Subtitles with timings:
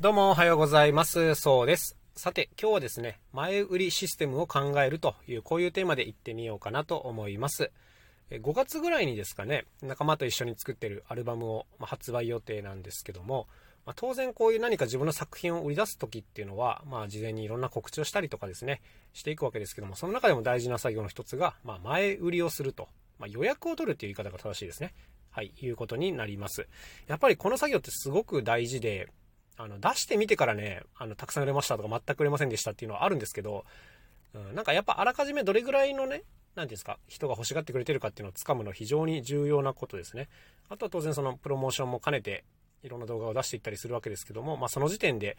[0.00, 1.36] どうもおはようございます。
[1.36, 1.96] そうです。
[2.16, 7.70] さて、今日はですね、前売りシステムを考えるという、こういうテーマで行ってみようかなと思います。
[8.30, 13.46] 5月ぐらいにですかね、仲間と一緒に作ってるアルバムを発売予定なんですけども、
[13.86, 18.80] ま、当然こういう何か自分の作品を売り出す時っていうのは、まあ事前にいろんな告知をしたりとかですね、
[19.12, 22.88] していくわけですけども、その中でも大事な作業の一つが、まあ前売りをすると。
[23.20, 24.94] まあ予約を取るっていう言い方が正しいですね。
[25.30, 26.66] はい、いうことになります。
[27.06, 29.08] やっぱりこの作業ってすごく大事で、
[29.62, 33.64] あの、出してみてからね、あの、たくさん売れましたとか全く売れませんでしたっていうのはあるんですけど、
[34.34, 36.24] うん、なんかやっぱあらかじめどれぐらいのね、
[36.56, 40.28] なんていうんですか、人が欲しがってくれてるかっていうのをつかむのは非常に重要なことですね。
[40.68, 42.44] あとは当然そのプロモーションも兼ねて、
[42.82, 45.36] いろんな動画を出していったりするわけですけども、まあその時点で、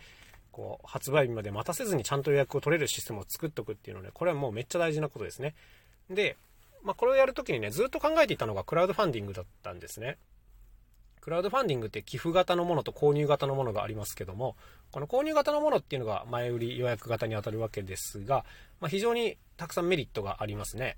[0.51, 5.53] こう、発売日まで待たせずにちゃんと予約を取れるシステムを作っておくっていうのはね、これはもうめっちゃ大事なことですね。
[6.09, 6.37] で、
[6.83, 10.17] まあこれをやるときにね、ずっと考えていたのがクラウドファンディングだったんですね。
[11.23, 14.57] クラウドファンディングって寄付型のものと購入型のものがありますけども、
[14.91, 18.43] この購入型のものっていうのが前売り予約型に当たるわけですが、
[18.81, 20.97] まあ、非常にたくさんメリットがありますね。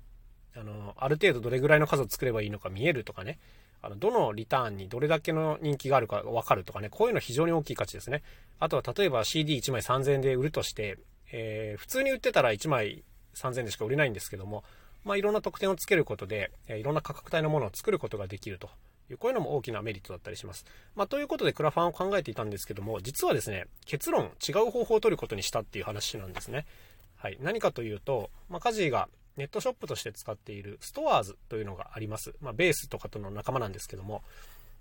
[0.56, 3.38] あの、ある程度どれぐらいの数を作ればいいのか見えるとかね、
[3.82, 8.24] あの、どのリターンにどれだけの人気があるかわかるとかね、こういうの非常に大きい価値ですね。
[8.58, 10.98] あとは例えば CD1 枚3000円で売るとして、
[11.30, 13.04] えー普通に売ってたら1枚
[13.36, 14.64] 3000円でしか売れないんですけども、
[15.06, 18.68] まあ、いろんな特典をつけることで、いろんな価格帯のものを作ることができると
[19.08, 20.66] いう、こういうのも大きなメリットだったりします。
[20.96, 26.66] まあ、ということでクラファンを考えていたんですけども、実はですね、結論、違う方法を取ることにしたっていう話なんですね。
[27.14, 27.38] はい。
[27.40, 32.34] 何かというと、まあ、カジーがネットショップとして使っているストアーズというのがあります。
[32.40, 34.24] まあ、ベースとかとの仲間なんですけども。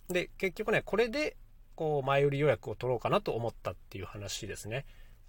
[0.10, 1.36] で、結局ね、これで、
[1.76, 4.86] こう、前売り予約を取ろうかなと思ったっていう話ですね。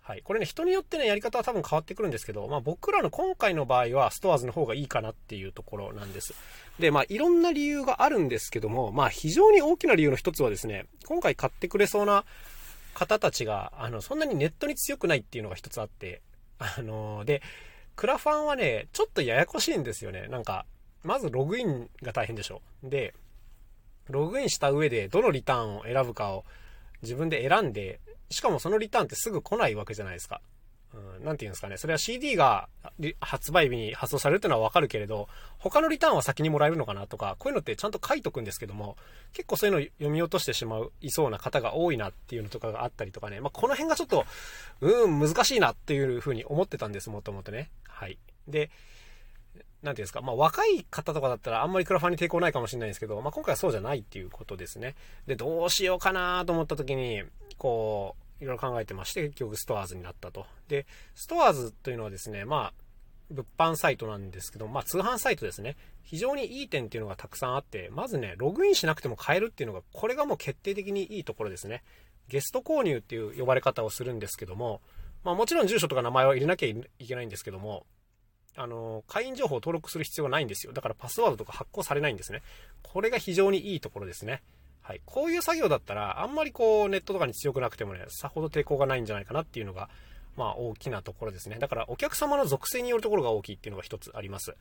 [0.07, 0.23] はい。
[0.23, 6.33] これね、人によってね、やり方は多分変わってくるんですけど、まあ僕らの今回の場合は、ストアーズの方がいいかなっていうところなんです。
[6.79, 12.25] で、まあいろんな理由があるんですけども、まあ非常に大きな理由の一つはですね、今回買ってくれそうな
[12.95, 16.23] 方たちが、あの、そんなにネットに強くないっていうのが一つあって、
[16.61, 17.43] あので、
[17.97, 20.29] クラファンはね、ちょっとややこしいんですよね。
[20.29, 20.67] なんか、
[21.03, 22.63] まずログインが大変でしょ。
[22.85, 23.13] で、
[24.09, 26.45] ログインした上でどのリターンを選ぶかを
[27.03, 27.99] 自分で選んで、
[28.31, 30.41] しかもそのリターンってすぐ来ないわけじゃないですか。
[30.95, 31.77] うん、なんていうんですかね。
[31.77, 32.69] それは CD が
[33.21, 35.29] 発売日に発送されるっていうのはわかるけれど、
[35.59, 38.97] 他のリターンは先にもらえるのかなとか、こういうのってちゃんと書いとくんですけども、
[39.33, 43.41] 結構そういうの読み落としてしまう、いそうな方が多いなっていうのとかがあったりとかね。
[43.41, 44.25] まあ、この辺がちょっと、
[44.81, 47.71] うん、難しいなっていうふうに思ってたんです、もともとね。
[47.85, 48.19] はい。
[48.49, 48.71] で、
[49.87, 54.97] なんていうんですか、まあ若い方とかだったらあんまりクラファンに抵抗ないかもしれないんですけど、まあ今回はそうじゃないっていうことですね。
[55.27, 57.23] で、どうしようかなと思った時に、
[57.57, 60.45] こう、いろいろ考えてまして、結局ストアーズになったと。
[60.69, 62.87] で、ストアーズというのはですね、まあ、
[63.31, 65.77] 物販サイトなんですけど、まあ通販サイトですね。
[66.03, 71.83] 非常にいい点っていうのがたくさんあって、まずね、ログインしなくても買えるっていうのが、これがもう決定的にいいところですね。
[72.29, 74.81] ゲスト購入っていう呼ばれ方をするんですけども、
[75.25, 77.87] まあもちろん住所とか名前は入れなきゃいけないんですけども、
[78.57, 80.73] あの、会員情報を登録する必要がないんですよ。
[80.73, 82.43] だからパスワードとか発行されないんですね。
[82.83, 84.43] これが非常にいいところですね。
[84.83, 85.01] はい。
[85.05, 89.89] こういう作業だったら、あんまりこう、ネットとかに強くなくてもね、さほど抵抗がないんじゃないかなっていうのが、
[90.37, 91.57] まあ大きなところですね。
[91.59, 94.55] だからお客様の属性によるところが大きいっていうのが一つあります。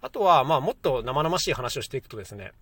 [0.00, 2.52] あとは、まあもっと生々しい話をしていくとですね、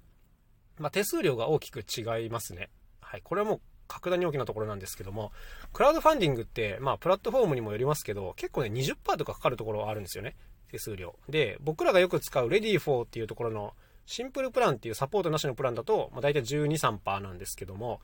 [0.78, 2.70] まあ手数料が大きく違いますね。
[3.00, 3.22] はい。
[3.22, 5.32] これはもう格段に大きなところなんですけども、
[5.72, 10.36] クラウドファンディングって、まあプラットフォームにもよりますけど、結構ね、20%とかかかるところはあるんですよね。
[10.70, 11.16] 手数料。
[11.28, 13.74] で、僕らがよく使う Ready4 っていうところの
[14.06, 18.00] シンプルプランっていうサポートなしのプランだと、まあ、大体12、3%なんですけども、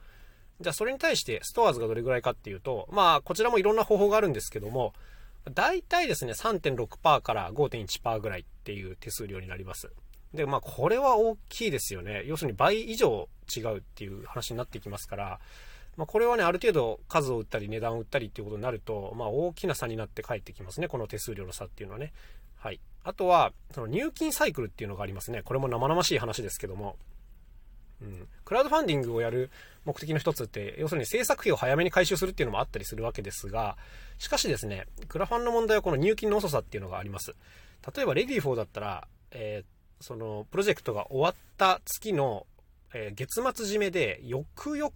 [0.60, 4.94] じゃあそれに対してストアーズがどれぐらいかっていうと、まあこちらもいろんな方法があるんですけども、
[5.52, 9.90] 大体ですね、3.6%から5.1%ぐらいっていう手数料になります。
[10.32, 12.22] で、まあこれは大きいですよね。
[12.26, 15.40] 要するに倍以上違うっていう話になってきますから、
[15.96, 20.88] まあこれはね、ある程度数を売ったり値段を売ったりっていうことになると、まあ大きな差になって帰ってきますね。
[20.88, 22.12] この手数料の差っていうのはね。
[22.56, 22.80] はい。
[23.04, 25.42] あとは、その入金サイクルっていうのがありますね。
[25.42, 26.96] これも生々しい話ですけども、
[28.02, 29.50] うん、クラウドファンディングをやる
[29.84, 33.76] 目的の一つって、要するに制作費を早めに回収するっていうのもあったりするわけですが、
[34.18, 37.34] しかしですね、クラファンの問題はこの入金の遅さっていうのがあります。
[37.94, 42.46] 例えば、 READYFOR だったら、えーその、プロジェクトが終わった月の、
[42.92, 44.90] えー月末締めで、翌々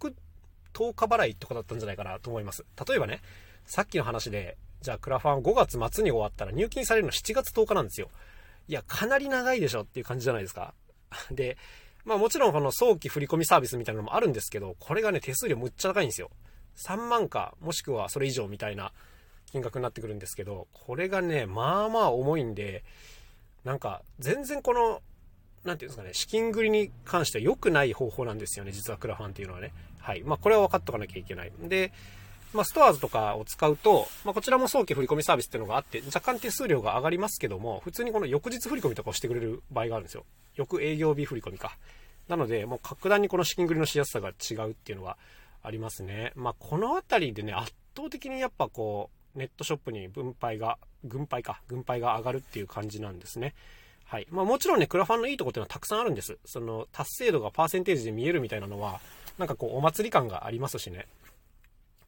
[0.73, 2.65] 10日払いとかだったんじゃないかなと思います。
[2.87, 3.21] 例えばね、
[3.65, 8.09] さっきの話で、じゃあクラファン5月末に終わったら入金されるの7月10日なんですよ。
[8.67, 10.73] いや、かなり長いでしょっていう感じじゃないですか。
[11.31, 11.57] で、
[12.03, 16.31] まあもちろんこの早期振込サービスみたいなのもあるんですけど、これがね、手数料むっちゃ高いんですよ。
[16.77, 18.91] 3万か、もしくはそれ以上みたいな
[19.51, 22.83] 金額になってくるんですけど、これがね、まあまあ重いんで、
[23.63, 25.01] なんか全然この、
[25.63, 29.73] なんていうんですかね、資金繰りに関しては良くない方法なんですよね、実はクラファンっていうのはね。
[29.99, 30.23] はい。
[30.23, 31.51] まあこれは分かっとかなきゃいけない。
[31.59, 31.91] で、
[32.53, 40.25] まあ、ストアーズとかを使うと、まあ、こちらも早期振込サービスっていうのがあって、若干手数料が上がりますけども、普通にこの翌日振込とかをしてくれる場合があるんですよ。
[40.55, 41.77] 翌営業日振込か。
[42.27, 45.17] なので、もう格段にこの資金繰りのしやすさが違うっていうのは
[45.63, 46.33] ありますね。
[46.35, 53.53] まあ、このあたりでね、圧倒的にやっぱこう、ネットショップに分配が、軍配か、軍配が上がるっていう感じなんですね。
[54.11, 54.27] はい。
[54.29, 56.37] まあもちろんね、クラファンのいいとこっていうのはたくさんあるんです。
[56.43, 58.99] その、達成度がパーセンテージで見えるみたいなのは、
[59.37, 61.07] なんかこう、お祭り感がありますしね。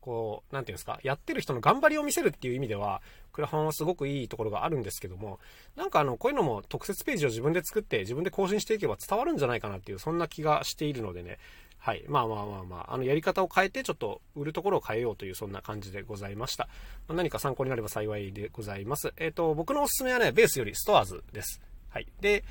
[0.01, 3.01] こう、なんていうんですか、やってる人の頑張りを見せるっていう意味では、
[3.31, 5.39] クラファンはすごくいいところがあるんですけども、
[5.77, 11.39] なんかあの、こういうのも特設ページを自分で作って自分で更新していけば伝わるんじゃないかなっていう、そんな気がしているのでね、
[11.79, 12.03] はい。
[12.09, 16.67] まあまあまあまあ、あの、やり方を変えて、ちょっと売るところを変えようという、そんな感じでございました。
[17.07, 19.13] 何か参考になれば幸いでございます。
[19.15, 21.61] えっ、ー、と、僕のおすすめはね、ベースよりストアーズです。
[21.93, 22.07] はい。
[22.21, 22.43] で、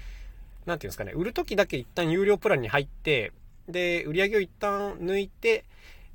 [0.66, 3.32] なんていうんですかね、売るときだけ一旦有料プランに入って、
[3.68, 5.64] で、売り上げを一旦抜いて、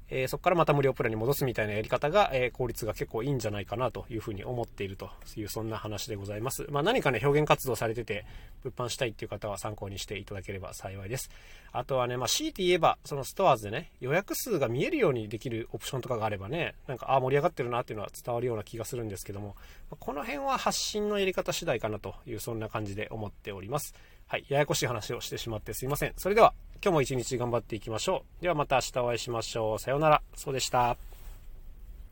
[0.10, 6.66] えー、そこからまた無料プランに戻すみたいなやり方が、えー、効率が結構いいんじゃないかなというふうに思っているというそんな話でございます。
[6.70, 8.26] まあ、何かね、表現活動されてて、
[8.64, 11.30] 物販したいっていう方は参考にしていただければ幸いです。
[11.72, 19.56] あとはね、まあ、強いて言えば、そのストアーズでね、予約数が見えるようにできるオプションとかがあればね、なんか、ああ、盛り上がってるなっていうのは伝わるような気がするんですけども、
[20.00, 23.94] この辺は発信のやり方次第かなという、そんな感じで思っております。
[24.28, 26.14] はい、ややこしい話をしてしまってすいません。
[26.18, 26.54] それでは、
[26.84, 28.42] 今日も一日頑張っていきましょう。
[28.42, 29.80] ではまた明日お会いしましょう。
[29.80, 30.22] さようなら。
[30.36, 30.98] そうでした。